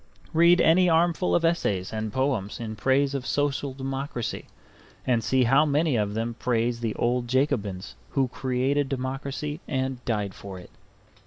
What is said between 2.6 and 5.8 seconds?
praise of social democracy, and see how